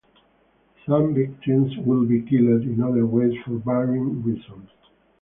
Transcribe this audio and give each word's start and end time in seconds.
Some 0.87 1.13
victims 1.13 1.77
would 1.77 2.09
be 2.09 2.23
killed 2.23 2.63
in 2.63 2.81
other 2.81 3.05
ways 3.05 3.37
for 3.45 3.57
varying 3.57 4.23
reasons. 4.23 4.71